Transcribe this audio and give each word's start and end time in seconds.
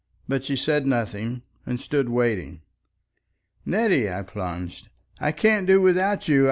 But 0.27 0.43
she 0.43 0.55
said 0.55 0.87
nothing, 0.87 1.43
and 1.63 1.79
stood 1.79 2.09
waiting. 2.09 2.61
"Nettie," 3.67 4.09
I 4.09 4.23
plunged, 4.23 4.89
"I 5.19 5.31
can't 5.31 5.67
do 5.67 5.79
without 5.79 6.27
you. 6.27 6.39